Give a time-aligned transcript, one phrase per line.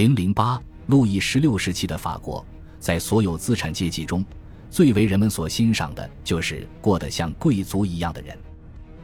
[0.00, 2.42] 零零八，路易十六时期的法国，
[2.78, 4.24] 在所有资产阶级中，
[4.70, 8.34] 最为人们所欣赏的就是过得像贵族一样的人。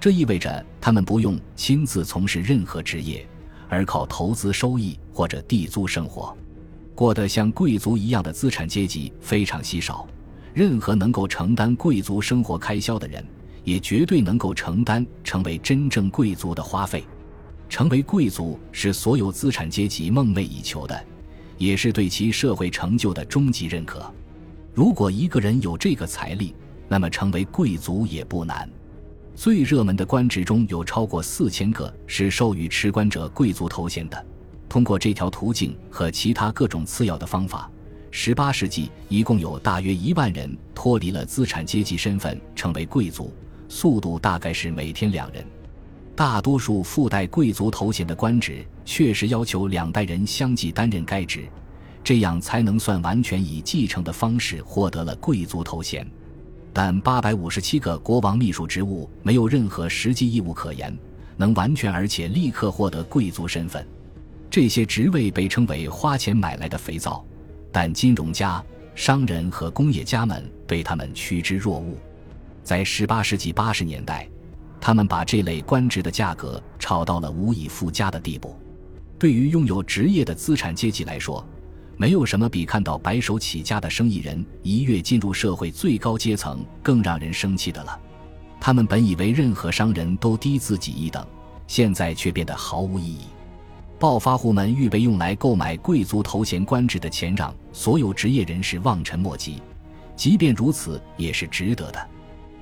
[0.00, 3.28] 这意味着他们不用亲自从事任何职业，
[3.68, 6.34] 而靠投资收益或者地租生活。
[6.94, 10.08] 过得像贵族一样的资产阶级非常稀少。
[10.54, 13.22] 任何能够承担贵族生活开销的人，
[13.64, 17.04] 也绝对能够承担成为真正贵族的花费。
[17.68, 21.04] 成为贵族是所有资产阶级梦寐以求的，
[21.58, 24.12] 也是对其社会成就的终极认可。
[24.74, 26.54] 如果一个人有这个财力，
[26.88, 28.68] 那么成为贵族也不难。
[29.34, 34.26] 最热门的官职中有超过四千个是授予持官者贵族头衔的。
[34.68, 37.70] 通过这条途径和其他各种次要的方法，
[38.10, 43.32] 十八世纪一共有大约一万人脱离了资产阶级身份，成为贵族，
[43.68, 45.44] 速度大概是每天两人。
[46.16, 51.46] 大多数附带贵族头衔的官职确实要求两代人相继担任该职，
[52.02, 56.10] 这样才能算完全以继承的方式获得了贵族头衔。
[56.72, 60.96] 但八百五十七个国王秘书职务没有任何实际义务可言，
[61.36, 63.86] 能完全而且立刻获得贵族身份。
[64.50, 67.22] 这些职位被称为花钱买来的肥皂，
[67.70, 68.64] 但金融家、
[68.94, 71.94] 商人和工业家们对他们趋之若鹜。
[72.62, 74.26] 在十八世纪八十年代，
[74.80, 78.56] 他们把这类官职的价格炒到了无以复加的地步。
[79.18, 81.44] 对于拥有职业的资产阶级来说，
[81.96, 87.98] 没有什么比看到白手起家的生意人一跃进入社会最高阶层更让人生气的了。
[88.60, 91.26] 他们本以为任何商人都低自己一等，
[91.66, 93.20] 现在却变得毫无意义。
[93.98, 99.62] 暴发户们预备用来购买贵族头衔官职的钱，让所有职业人士望尘莫及。
[100.14, 102.08] 即便如此，也是值得的。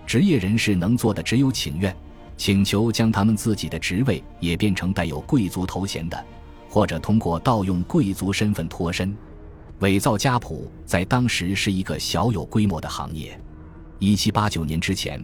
[0.06, 1.94] 职业人士能做的只有请愿，
[2.36, 6.24] 请求将他们自己的职位也变成带有贵族头衔的。
[6.68, 9.16] 或者通过盗用贵族身份脱身，
[9.78, 13.40] 伪造家谱在当时是一个小有规模的行业。
[14.00, 15.22] 一七八九年之前，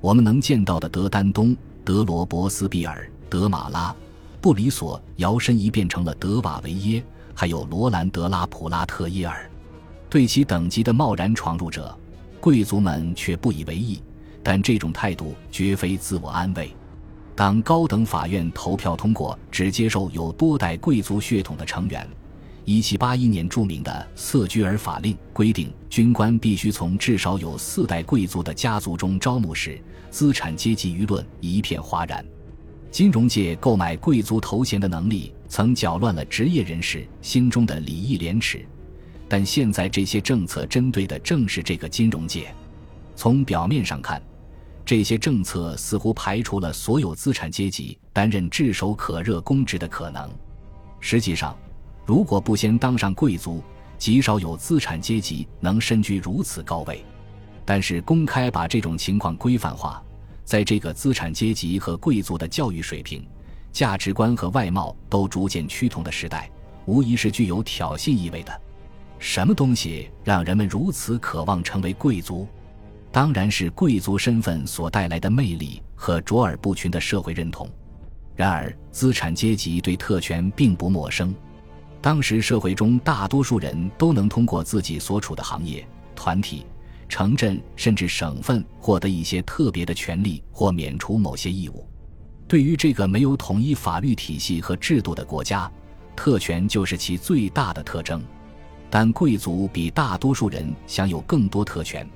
[0.00, 3.92] 我们能见到的德丹东、德罗伯斯比尔、德马拉、
[4.40, 7.04] 布里索摇身一变成了德瓦维耶，
[7.34, 9.50] 还有罗兰德拉普拉特耶尔。
[10.08, 11.98] 对其等级的贸然闯入者，
[12.40, 14.00] 贵族们却不以为意。
[14.42, 16.74] 但这种态度绝非自我安慰。
[17.34, 22.06] 当高等法院投票通过只接受有多代贵族血统的成员
[22.66, 29.80] ，1781年著名的瑟居尔法令规定，军官必须从至少有四代贵族的家族中招募时，
[30.10, 32.24] 资产阶级舆论一片哗然。
[32.90, 38.62] 金融界购买贵族头衔的能力曾搅乱了职业人士心中的礼义廉耻，
[39.26, 42.54] 但现在这些政策针对的正是这个金融界。
[43.16, 44.22] 从表面上看。
[44.84, 50.28] 这些政策似乎排除了所有资产阶级担任炙手可热公职的可能。
[51.00, 51.56] 实际上，
[52.04, 53.62] 如果不先当上贵族，
[53.96, 57.04] 极少有资产阶级能身居如此高位。
[57.64, 60.02] 但是，公开把这种情况规范化，
[60.44, 63.24] 在这个资产阶级和贵族的教育水平、
[63.70, 66.50] 价值观和外貌都逐渐趋同的时代，
[66.86, 68.60] 无疑是具有挑衅意味的。
[69.20, 72.48] 什么东西让人们如此渴望成为贵族？
[73.12, 77.68] 当然是贵族身份所带来的魅力和卓尔不群的社会认同。
[78.34, 81.34] 然而，资产阶级对特权并不陌生。
[82.00, 85.86] 当时社会中大多数人都能通过自己所处的行业、
[86.16, 86.64] 团体、
[87.06, 91.86] 城镇甚至省份获得一些特别的权利或免除某些义务。
[92.48, 95.70] 对于这个没有统一法律体系和制度的国家，
[96.16, 98.22] 特权就是其最大的特征。
[98.90, 102.08] 但贵族比大多数人享有更多特权。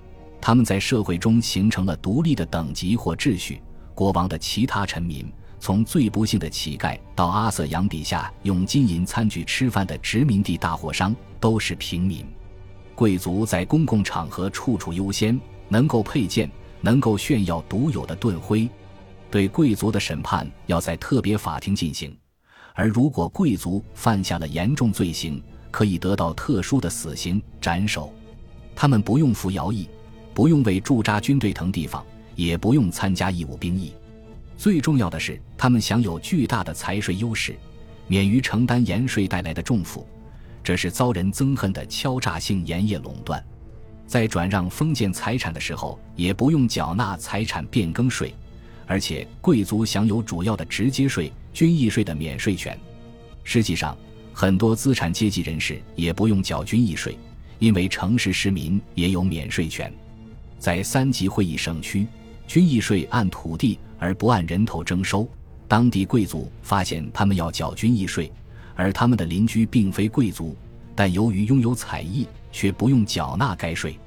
[0.46, 3.60] 他们在社会中形成了独立的等级或秩序。
[3.96, 12.24] 国王的其他臣民，从最不幸的乞丐到阿瑟扬底下用金银餐具吃饭的殖民地大货商，都是平民。
[12.94, 15.36] 贵族在公共场合处处优先，
[15.68, 16.48] 能够佩剑，
[16.80, 18.70] 能够炫耀独有的盾徽。
[19.28, 22.16] 对贵族的审判要在特别法庭进行，
[22.72, 25.42] 而如果贵族犯下了严重罪行，
[25.72, 28.14] 可以得到特殊的死刑斩首。
[28.76, 29.88] 他们不用服徭役。
[30.36, 32.04] 不用为驻扎军队腾地方，
[32.34, 33.94] 也不用参加义务兵役。
[34.58, 37.56] 最重要的是，他们享有巨大的财税优势，
[38.06, 40.06] 免于承担盐税带来的重负。
[40.62, 43.42] 这是遭人憎恨的敲诈性盐业垄断。
[44.06, 48.34] 在转让封建财产的时候，也不用缴纳财产变更税，
[48.86, 52.78] 而且贵族享有主要的直接税——军役税的免税权。
[53.42, 53.96] 实际上，
[54.34, 57.16] 很多资产阶级人士也不用缴军役税，
[57.58, 59.90] 因为城市市民也有免税权。
[60.58, 62.06] 在三级会议省区，
[62.46, 65.28] 军役税按土地而不按人头征收。
[65.68, 68.32] 当地贵族发现他们要缴军役税，
[68.74, 70.56] 而他们的邻居并非贵族，
[70.94, 73.98] 但由于拥有采邑，却不用缴纳该税。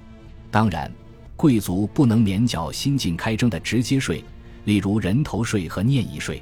[0.49, 0.91] 当然，
[1.35, 4.23] 贵族不能免缴新近开征的直接税，
[4.65, 6.41] 例如人头税和念役税。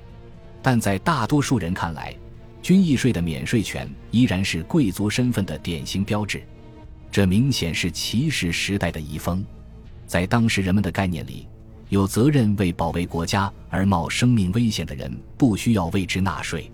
[0.62, 2.16] 但在大多数人看来，
[2.62, 6.44] 军役税的免税权依然是贵族身份的典型标志。
[7.12, 9.44] 这明显是骑士时代的遗风。
[10.08, 11.48] 在当时人们的概念里，
[11.90, 16.72] 有责任为保卫国家而冒生命危险的人不需要为之纳税。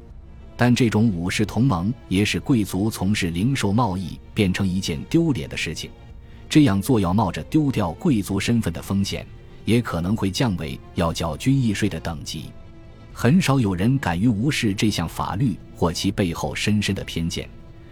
[0.56, 5.90] 但这种武士同盟也使贵族从事零售贸易变成一件丢脸的事情。
[6.48, 9.26] 这样做要冒着丢掉贵族身份的风险，
[9.66, 12.52] 也可能会降为要缴军役税的等级。
[13.12, 17.50] 很少有人敢于无视这项法律或其背后深深的偏见，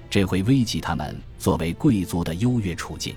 [0.07, 3.15] 这会危及他们作为贵族的优越处境。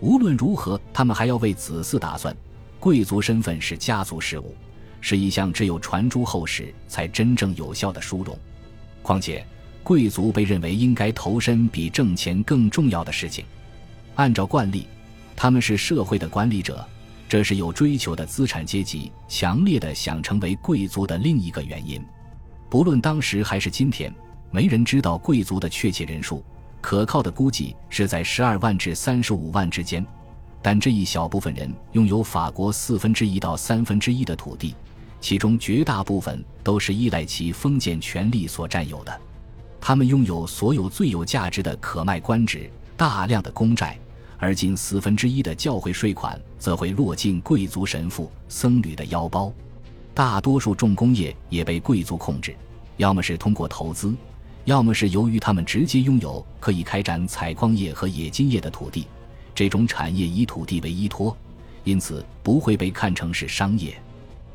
[0.00, 2.34] 无论如何，他们还要为子嗣打算。
[2.78, 4.54] 贵族身份是家族事务，
[5.00, 8.38] 是一项只有传诸后世才真正有效的殊荣。
[9.02, 9.44] 况且，
[9.82, 13.44] 贵族被认为应该投身比挣钱更重要的事情。
[14.16, 14.86] 按照惯例，
[15.34, 16.86] 他们是社会的管理者，
[17.28, 22.04] 这是有追求的资产阶级强烈的想成为贵族的另一个原因。
[22.68, 24.12] 不论当时还是今天，
[24.50, 26.44] 没人知道贵族的确切人数，
[26.86, 30.06] 可靠的估计是在十二万至三十五万之间。
[30.62, 34.72] 但这一小部分人拥有法国四分之一到三分之一的土地。
[35.20, 39.20] 其中绝大部分都是依赖其封建权力所占有的，
[39.80, 43.98] 他们拥有所有最有价值的可卖官职、大量的公债，
[44.38, 49.52] 而近四分之一的教会税款则会落进贵族神父、僧侣的腰包。
[50.14, 52.54] 大多数重工业也被贵族控制，
[52.96, 54.14] 要么是通过投资，
[54.66, 59.06] 要么是由于他们直接拥有可以开展采矿业和冶金业的土地。
[59.54, 61.34] 这种产业以土地为依托，
[61.84, 63.96] 因此不会被看成是商业。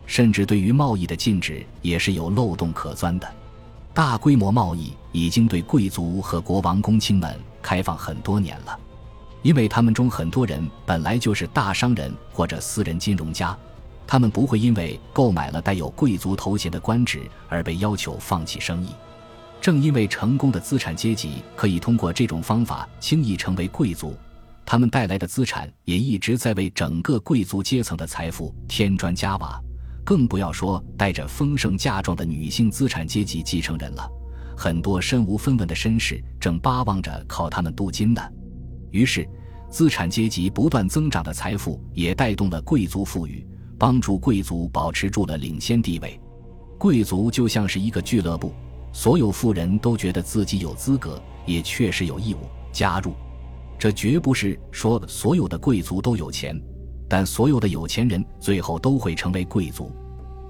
[0.05, 3.33] 甚至对于贸易的禁止也是有漏洞可钻的。
[3.93, 8.77] 大规模贸易已经对贵族和国王公卿们开放很多年了，
[9.41, 13.57] 因为他们中很多人本来就是大商人或者私人金融家，
[14.05, 18.89] 他们不会因为购买了带有贵族头衔的官职而被要求放弃生意。
[19.61, 24.17] 正因为成功的资产阶级可以通过这种方法轻易成为贵族，
[24.65, 29.61] 他们带来的资产也一直在为整个贵族阶层的财富添砖加瓦。
[30.03, 34.09] 更不要说带着丰盛嫁妆的女性资产阶级继承人了，
[34.57, 38.21] 很多身无分文的绅士正巴望着靠他们镀金呢。
[38.89, 39.29] 于是，
[39.69, 43.47] 资产阶级不断增长的财富也带动了贵族富裕，
[43.77, 46.19] 帮助贵族保持住了领先地位。
[46.79, 48.51] 贵族就像是一个俱乐部，
[48.93, 52.39] 所有富人都觉得自己有资格，也确实有义务
[52.71, 53.13] 加入。
[53.79, 56.59] 这绝不是说所有的贵族都有钱。
[57.09, 59.91] 但所有的有钱人最后都会成为贵族，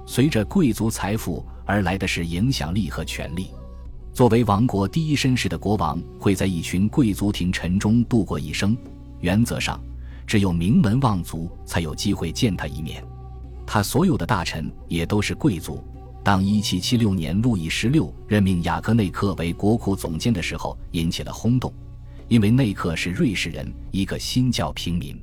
[0.05, 3.47] 随着贵族财富而来的是影响力和权力。
[4.13, 8.77] 作为王国第一绅士的国王会在一群贵族廷臣中度过一生，
[9.21, 9.81] 原则上，
[10.27, 13.03] 只有名门望族才有机会见他一面。
[13.65, 15.83] 他所有的大臣也都是贵族。
[16.23, 21.73] 当1776年路易十六任命雅各内克为国库总监的时候，引起了轰动，
[22.27, 25.19] 因为内克是瑞士人，一个新教平民。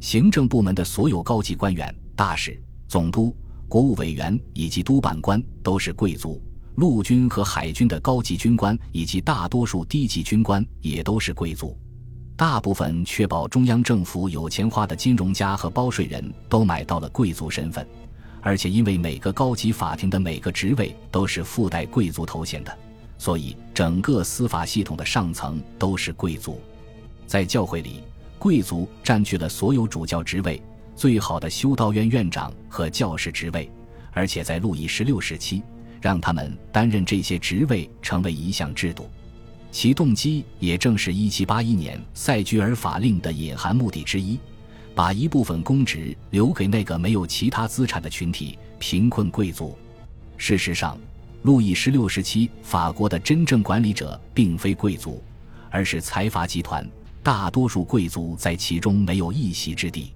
[0.00, 3.36] 行政部门的所有高级官员、大使、总督、
[3.68, 6.40] 国务委员以及督办官都是贵族；
[6.76, 11.76] 陆军和海军的高级军官以及大多数低级军官也都是贵族。
[12.36, 17.84] 大部分确保中央政府有钱花的金融家和包税人都买到了贵族身份，
[18.48, 22.78] 而且因为每个高级法庭的每个职位都是附带贵族头衔的，
[23.18, 26.58] 所以整个司法系统的上层都是贵族。
[27.26, 28.00] 在教会里。
[28.38, 30.62] 贵族占据了所有主教职位、
[30.96, 33.70] 最好的修道院院长和教士职位，
[34.12, 35.62] 而且在路易十六时期，
[36.00, 39.10] 让他们担任这些职位成为一项制度。
[39.70, 44.38] 其动机也正是1781年塞居尔法令的隐含目的之一：
[44.98, 49.78] 把一部分公职留给那个没有其他资产的群体——贫困贵族。
[50.36, 50.98] 事实上，
[51.42, 55.22] 路易十六时期法国的真正管理者并非贵族，
[55.70, 56.84] 而是财阀集团。
[57.22, 60.12] 大多数贵族在其中没有一席之地，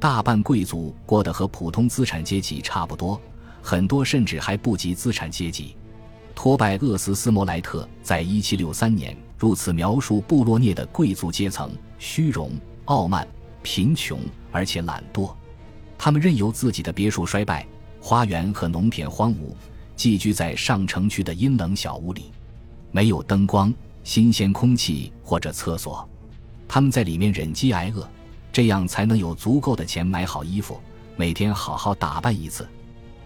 [0.00, 3.20] 大半贵族过得和普通资产阶级差不多，
[3.60, 5.76] 很多甚至还不及资产阶级。
[6.34, 12.52] 托拜厄斯斯摩莱特在一七六三年如此描述布洛涅的贵族阶层：虚荣、
[12.86, 13.28] 傲慢、
[13.64, 14.20] 贫穷，
[14.52, 15.34] 而且懒惰。
[15.98, 17.66] 他们任由自己的别墅衰败，
[17.98, 19.56] 花园和农田荒芜，
[19.96, 22.30] 寄居在上城区的阴冷小屋里，
[22.92, 26.06] 没有灯光、新鲜空气或者厕所。
[26.68, 28.06] 他们在里面忍饥挨饿，
[28.52, 30.78] 这样才能有足够的钱买好衣服，
[31.16, 32.68] 每天好好打扮一次。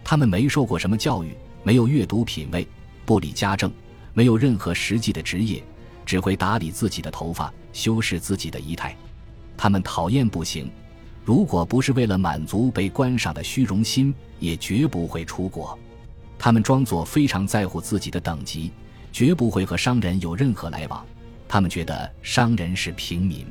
[0.04, 2.66] 他们没受过什么教育，没有阅读品味，
[3.04, 3.72] 不理家政，
[4.14, 5.62] 没有任何实际的职业，
[6.06, 8.96] 只会打理自己的头发，修饰自己的仪态。
[9.58, 10.70] 他们讨厌不行，
[11.24, 15.76] 如果不是为了满足被观赏的虚荣心，也绝不会出国。
[16.38, 18.70] 他们装作非常在乎自己的等级，
[19.12, 21.04] 绝不会和商人有任何来往。
[21.48, 23.44] 他们觉得商人是平民。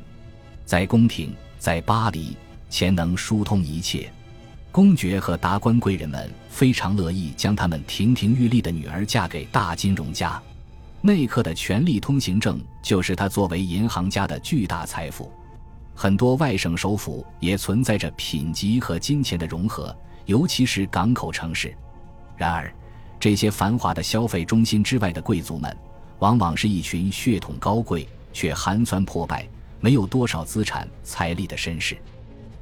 [0.64, 2.34] 在宫廷，在巴黎，
[2.70, 4.10] 钱能疏通一切。
[4.72, 10.40] 公爵和达官贵人们非常乐意将他们亭亭玉立的女儿嫁给大金融家。
[11.00, 15.30] 内克的权力通行证就是他作为银行家的巨大财富。
[16.00, 19.92] 很多外省首府也存在着品级和金钱的融合，
[20.26, 21.74] 尤其是港口城市。
[22.36, 22.72] 然而，
[23.18, 25.76] 这些繁华的消费中心之外的贵族们，
[26.20, 29.44] 往往是一群血统高贵却寒酸破败、
[29.80, 31.98] 没有多少资产财力的绅士。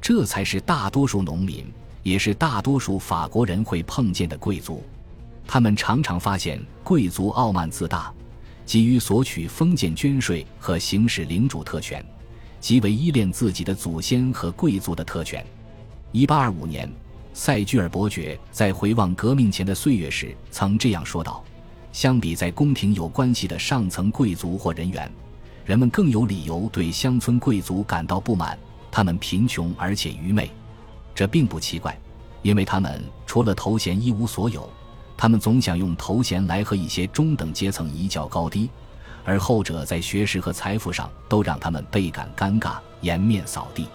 [0.01, 4.83] 这才是大多数农民，也是大多数法国人会碰见的贵族。
[5.45, 8.11] 他们常常发现，贵族傲慢自大，
[8.65, 12.03] 急于索取封建捐税和行使领主特权。
[12.59, 15.45] 极为依恋自己的祖先和贵族的特权。
[16.11, 16.89] 一八二五年，
[17.33, 21.43] 塞居尔伯爵在回望革命前的岁月时，曾这样说道
[21.91, 25.11] ：“相比在宫廷有关系的上层贵族或人员，
[25.65, 28.57] 人们更有理由对乡村贵族感到不满。
[28.89, 30.49] 他们贫穷而且愚昧，
[31.13, 31.95] 这并不奇怪，
[32.41, 34.67] 因为他们除了头衔一无所有。
[35.15, 38.69] 他们总想用头衔来和一些中等阶层一较高低。”
[39.27, 43.85] 而后者在学识和财富上都让他们倍感尴尬，颜面扫地。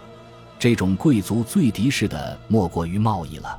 [0.58, 3.58] 这种贵族最敌视的莫过于贸易了。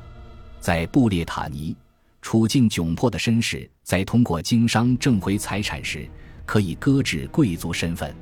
[0.60, 1.74] 在布列塔尼，
[2.22, 6.08] 处境窘迫的绅士在通过经商挣回财产时，
[6.46, 8.14] 可以搁置贵族身份。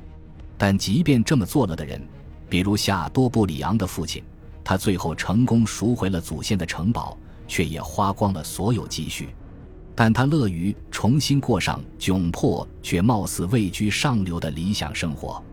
[0.57, 2.01] 但即便这么做了的人，
[2.49, 4.23] 比如夏多布里昂的父亲，
[4.63, 7.15] 他最后成功赎回了祖先的城堡，
[7.47, 9.29] 却也花光了所有积蓄。
[9.95, 15.43] 但他乐于重新过上窘迫却貌似位居上流的理想生活。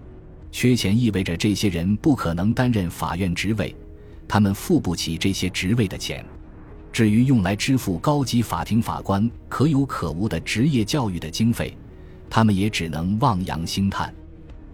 [0.50, 3.74] 缺钱意味着这些人不可能担任法院职位，
[4.26, 6.24] 他们付不起这些职位的钱。
[6.92, 11.76] 至于用来支付高级法庭法官可有可无的职业教育的经费，
[12.28, 14.12] 他们也只能望洋兴叹。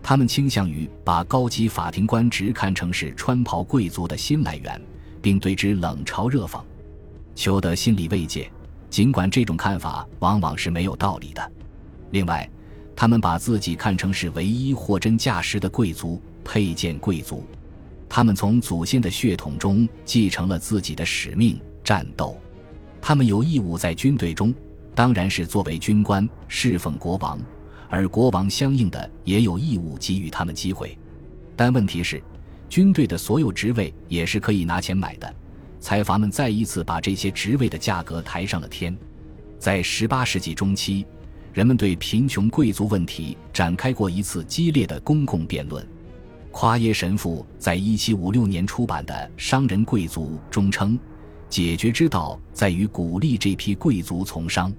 [0.02, 4.80] 他们倾向于把高级法庭官职看成是穿袍贵族的新来源，
[5.20, 6.62] 并对之冷嘲热讽，
[7.34, 8.50] 求得心理慰藉。
[8.96, 11.52] 尽管这种看法往往是没有道理的，
[12.12, 12.48] 另外，
[12.96, 17.44] 他们把自己看成是唯一货真价实的贵族、佩剑贵族，
[18.08, 22.40] 他们从祖先的血统中继承了自己的使命——战斗。
[22.98, 24.54] 他们有义务在军队中，
[24.94, 27.38] 当然是作为军官侍奉国王，
[27.90, 30.96] 而国王相应的也有义务给予他们机会。
[31.54, 32.22] 但问题是，
[32.70, 35.34] 军队的所有职位也是可以拿钱买的。
[35.86, 38.98] 财阀们再一次把这些职位的价格抬上了天。
[39.56, 41.06] 在18世纪中期，
[41.52, 45.86] 人们对贫穷贵族问题展开过一次激烈的公共辩论。
[46.50, 50.98] 夸耶神父在1756年出版的《商人贵族》中称，
[51.48, 54.74] 解决之道在于鼓励这批贵族从商。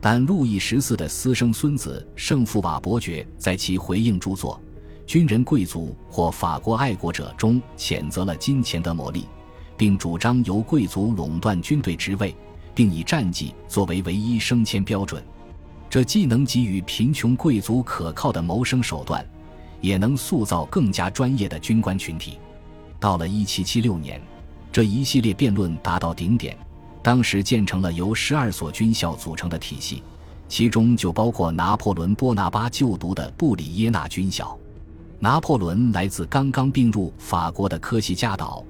[0.00, 4.60] 但路易十四的私生孙子圣父瓦伯爵在其回应著作
[5.06, 9.26] 《军人贵族或法国爱国者》中谴责了金钱的魔力。
[9.80, 12.36] 并主张由贵族垄断军队职位，
[12.74, 15.24] 并以战绩作为唯一升迁标准。
[15.88, 19.24] 这既能给予贫穷贵族可靠的谋生手段，
[19.80, 22.38] 也能塑造更加专业的军官群体。
[22.98, 24.20] 到了1776年，
[24.70, 26.54] 这一系列辩论达到顶点。
[27.02, 30.02] 当时建成了由十二所军校组成的体系，
[30.46, 34.54] 其中就包括拿破仑·波拿巴就读的布里耶纳军校。
[35.18, 38.62] 拿破仑来自刚刚并入法国的科西嘉岛。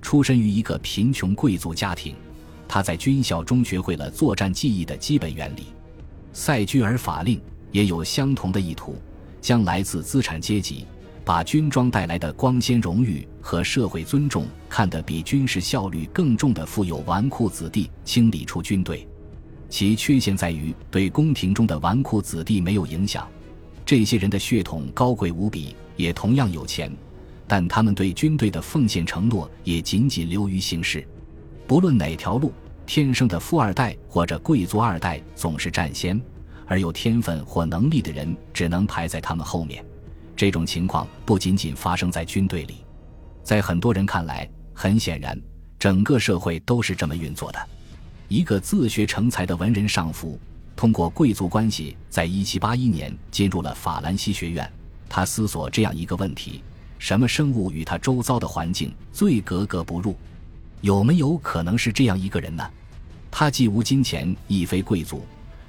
[0.00, 2.14] 出身于一个贫穷贵族家庭，
[2.68, 5.66] 他在军校中学会了作战技艺的基本原理。
[6.32, 7.40] 塞居尔法令
[7.72, 8.96] 也有相同的意图，
[9.40, 10.86] 将来自资产阶级
[11.24, 19.08] 把军装带来的光鲜荣誉和社会尊重看得比军事效率更重的富有纨绔子弟清理出军队。
[19.68, 23.26] 其缺陷在于对宫廷中的纨绔子弟没有影响，
[23.84, 26.92] 这些人的血统高贵无比，也同样有钱。
[27.48, 31.06] 但他们对军队的奉献承诺也仅仅流于形式。
[31.66, 32.52] 不论哪条路，
[32.86, 36.20] 天生的富二代或者贵族二代总是占先，
[36.66, 39.84] 而有天分或能力的人只能排在他们后面。
[40.36, 42.84] 这种情况不仅仅发生在军队里，
[43.42, 45.40] 在很多人看来，很显然，
[45.78, 47.58] 整个社会都是这么运作的。
[48.28, 50.38] 一个自学成才的文人上夫，
[50.74, 54.70] 通过贵族关系，在1781年进入了法兰西学院。
[55.08, 56.62] 他思索这样一个问题。
[56.98, 60.16] 什么生物与他周遭的环境最格格不入？
[60.80, 62.68] 有没有可能是这样一个人呢？
[63.30, 65.24] 他既无金钱，亦非贵族，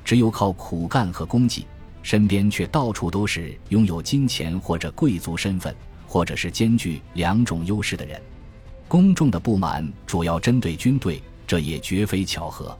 [0.05, 1.65] 只有靠苦干和功绩，
[2.01, 5.75] 身边却到处都是拥有金钱或者贵族身份，
[6.07, 8.21] 或者是兼具两种优势的人。
[8.87, 12.77] 公众的不满主要针对军队，这也绝非巧合。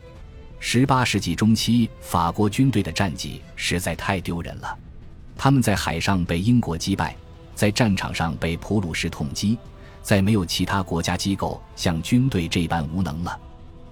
[0.60, 4.78] 十八世纪中期，法国军队的战绩实在太丢人了。
[5.36, 7.16] 他们在海上被英国击败，
[7.58, 9.58] 在战场上被普鲁士痛击，
[10.04, 13.40] 再没有其他国家机构像军队这般无能了。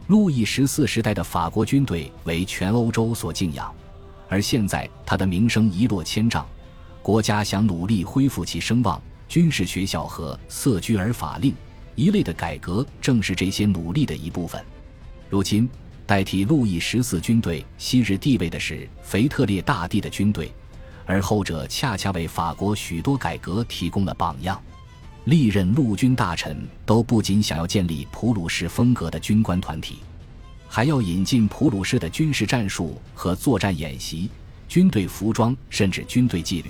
[0.06, 3.74] 路易十四时代的法国军队为全欧洲所敬仰，
[4.30, 6.46] 而现在他的名声一落千丈，
[7.02, 9.02] 国家想努力恢复其声望。
[9.28, 11.52] 军事学校和色居尔法令
[11.96, 14.64] 一类的改革正是这些努力的一部分。
[15.28, 15.68] 如今。
[16.08, 20.52] 代替路易十四军队昔日地位的是腓特烈大帝的军队，
[21.06, 24.60] 而后者恰恰为法国许多改革提供了榜样。
[25.26, 30.00] 历任陆军大臣都不仅想要建立普鲁士风格的军官团体，
[30.68, 34.30] 还要引进普鲁士的军事战术和作战演习、
[34.68, 36.70] 军队服装，甚至军队纪律。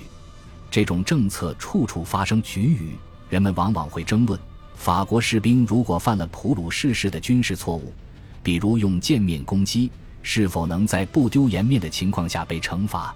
[0.72, 2.96] 这种政策处处发生局语，
[3.30, 4.40] 人们往往会争论：
[4.76, 7.94] 法国士兵如果犯了普鲁士式的军事错误。
[8.42, 13.14] 比如用剑面攻击，是否能在不丢颜面的情况下被惩罚？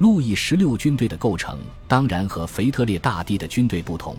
[0.00, 4.16] 路易十六军队的构成当然和腓特烈大帝的军队不同，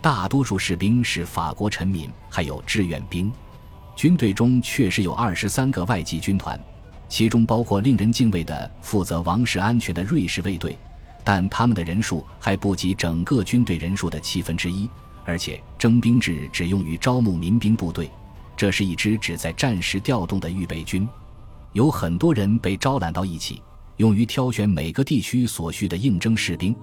[0.00, 3.30] 大多数士兵是法国臣民，还有志愿兵。
[3.94, 6.58] 军队中确实有二十三个外籍军团，
[7.06, 10.74] 其中包括令人敬畏的负责王室安全的瑞士卫队，
[11.22, 14.88] 但他们的人数还不及整个军队人数的七分之一，
[15.26, 18.10] 而且征兵制只用于招募民兵部队。
[18.56, 21.06] 这是一支只在战时调动的预备军，
[21.74, 23.62] 有很多人被招揽到一起，
[24.00, 26.74] 用于挑选每个地区所需的应征士兵，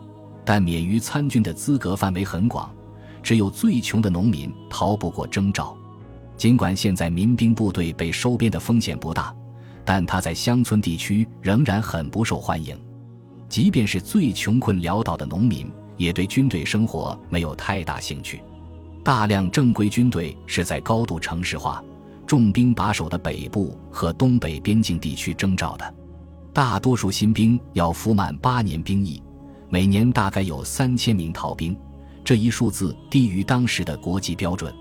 [0.46, 2.72] 但免于参军的资格范围很广，
[3.24, 5.76] 只有最穷的农民逃不过征召。
[6.38, 9.36] 尽管现在民兵部队被收编的风险不大，
[9.84, 12.80] 但他在乡村地区仍然很不受欢迎。
[13.50, 18.44] 即便是最穷困潦倒的农民，也对军队生活没有太大兴趣。
[19.04, 21.84] 大量正规军队是在高度城市化、
[22.27, 25.96] 重兵把守的北部和东北边境地区征召的，
[26.57, 29.22] 大多数新兵要服满八年兵役，
[29.70, 31.77] 每年大概有三千名逃兵，
[32.24, 34.74] 这一数字低于当时的国际标准。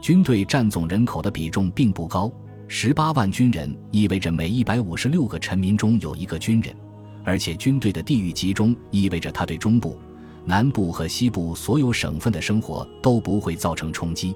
[0.00, 2.32] 军队占总人口的比重并不高，
[2.68, 6.74] 十八万军人意味着每一百五十六个臣民中有一个军人，
[7.22, 9.98] 而且军队的地域集中意味着他对中部。
[10.46, 14.34] 南部和西部所有省份的生活都不会造成冲击。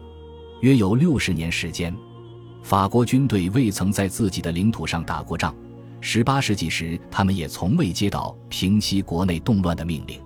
[0.61, 1.97] 约有六十年时间，
[2.63, 5.55] 法国军队未曾在自己的领土上打过仗。
[6.07, 10.21] 十八世纪时，他们也从未接到平息国内动乱的命令。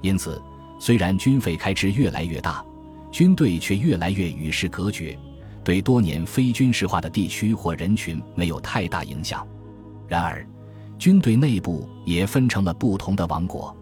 [0.00, 0.40] 因此，
[0.78, 2.64] 虽然军费开支越来越大，
[3.10, 5.18] 军队却越来越与世隔绝，
[5.64, 9.44] 对多年非军事化的地区或人群没有太大影响。
[10.06, 10.46] 然而，
[11.00, 13.76] 军队内部也分成了不同的王国。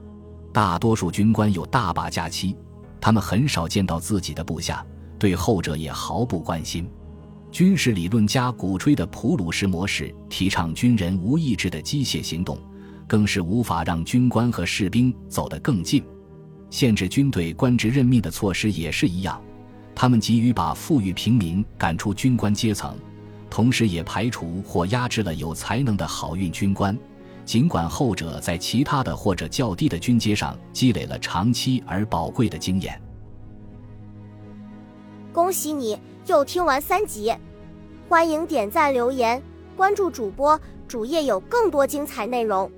[0.54, 2.56] 大多数军官有大把假期，
[2.98, 4.82] 他们很少见到自己的部下，
[5.18, 6.90] 对后者也毫不关心。
[7.56, 12.58] 军事理论家鼓吹的普鲁士模式，提倡军人无意志的机械行动，
[13.06, 16.04] 更是无法让军官和士兵走得更近。
[16.68, 19.42] 限制军队官职任命的措施也是一样，
[19.94, 22.94] 他们急于把富裕平民赶出军官阶层，
[23.48, 26.94] 同时也排除或压制了有才能的好运军官。
[27.46, 33.00] 尽管后者在其他的或者较低的军阶上积累了长期而宝贵的经验。
[35.32, 37.32] 恭喜你又听完三集，
[38.08, 39.42] 欢迎点赞、留言、
[39.76, 42.70] 关注主播，主页有更多精彩内容。